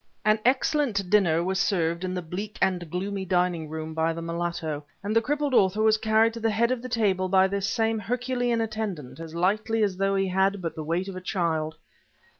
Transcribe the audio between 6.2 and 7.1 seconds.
to the head of the